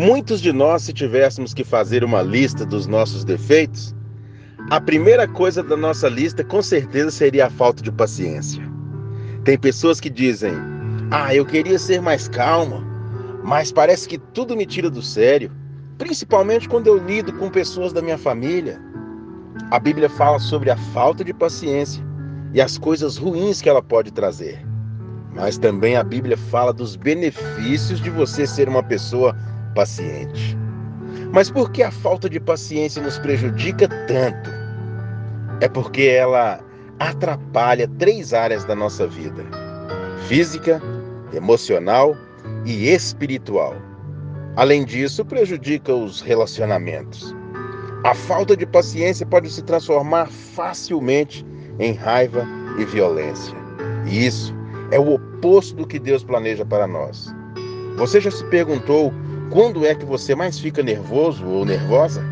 [0.00, 3.94] Muitos de nós, se tivéssemos que fazer uma lista dos nossos defeitos,
[4.70, 8.62] a primeira coisa da nossa lista com certeza seria a falta de paciência.
[9.44, 10.54] Tem pessoas que dizem:
[11.10, 12.82] Ah, eu queria ser mais calma,
[13.44, 15.52] mas parece que tudo me tira do sério,
[15.98, 18.80] principalmente quando eu lido com pessoas da minha família.
[19.70, 22.02] A Bíblia fala sobre a falta de paciência
[22.54, 24.66] e as coisas ruins que ela pode trazer.
[25.34, 29.36] Mas também a Bíblia fala dos benefícios de você ser uma pessoa
[29.70, 30.56] paciente.
[31.32, 34.50] Mas por que a falta de paciência nos prejudica tanto?
[35.60, 36.60] É porque ela
[36.98, 39.44] atrapalha três áreas da nossa vida:
[40.26, 40.80] física,
[41.32, 42.16] emocional
[42.64, 43.74] e espiritual.
[44.56, 47.34] Além disso, prejudica os relacionamentos.
[48.04, 51.46] A falta de paciência pode se transformar facilmente
[51.78, 52.46] em raiva
[52.78, 53.54] e violência.
[54.06, 54.54] E isso
[54.90, 57.32] é o oposto do que Deus planeja para nós.
[57.96, 59.12] Você já se perguntou
[59.50, 62.22] quando é que você mais fica nervoso ou nervosa?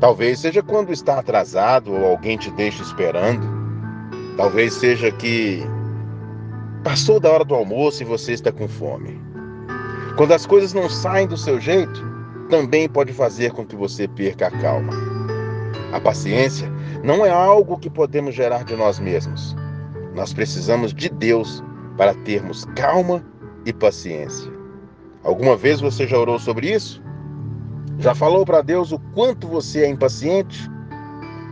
[0.00, 3.46] Talvez seja quando está atrasado ou alguém te deixa esperando.
[4.36, 5.62] Talvez seja que
[6.82, 9.20] passou da hora do almoço e você está com fome.
[10.16, 12.04] Quando as coisas não saem do seu jeito,
[12.50, 14.92] também pode fazer com que você perca a calma.
[15.92, 16.70] A paciência
[17.04, 19.56] não é algo que podemos gerar de nós mesmos.
[20.14, 21.62] Nós precisamos de Deus
[21.96, 23.24] para termos calma
[23.64, 24.55] e paciência.
[25.26, 27.02] Alguma vez você já orou sobre isso?
[27.98, 30.70] Já falou para Deus o quanto você é impaciente?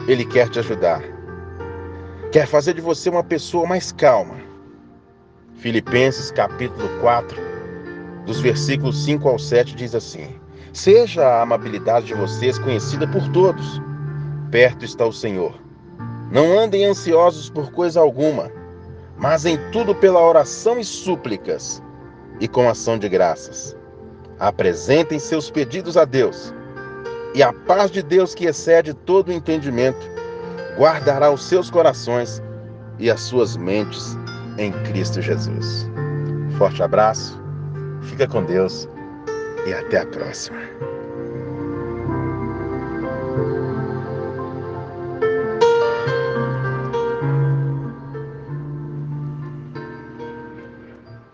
[0.06, 1.02] Ele quer te ajudar.
[2.30, 4.36] Quer fazer de você uma pessoa mais calma.
[5.56, 7.36] Filipenses capítulo 4,
[8.24, 10.38] dos versículos 5 ao 7 diz assim:
[10.72, 13.82] Seja a amabilidade de vocês conhecida por todos.
[14.52, 15.52] Perto está o Senhor.
[16.30, 18.52] Não andem ansiosos por coisa alguma,
[19.18, 21.82] mas em tudo pela oração e súplicas
[22.40, 23.76] e com ação de graças.
[24.38, 26.52] Apresentem seus pedidos a Deus,
[27.34, 30.08] e a paz de Deus, que excede todo o entendimento,
[30.76, 32.42] guardará os seus corações
[32.98, 34.16] e as suas mentes
[34.56, 35.88] em Cristo Jesus.
[36.56, 37.40] Forte abraço,
[38.02, 38.88] fica com Deus
[39.66, 40.58] e até a próxima.